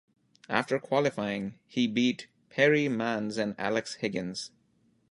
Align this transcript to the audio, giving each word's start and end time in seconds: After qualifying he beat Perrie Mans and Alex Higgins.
After 0.49 0.79
qualifying 0.79 1.59
he 1.67 1.85
beat 1.85 2.25
Perrie 2.49 2.89
Mans 2.89 3.37
and 3.37 3.53
Alex 3.59 3.93
Higgins. 3.99 4.49